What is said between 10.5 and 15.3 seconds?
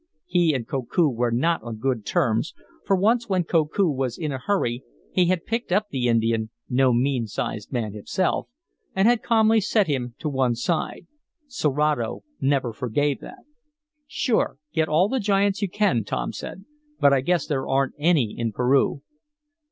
side. Serato never forgave that. "Sure, get all the